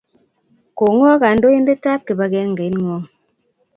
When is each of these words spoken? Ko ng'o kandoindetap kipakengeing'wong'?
Ko 0.77 0.83
ng'o 0.93 1.11
kandoindetap 1.21 1.99
kipakengeing'wong'? 2.07 3.05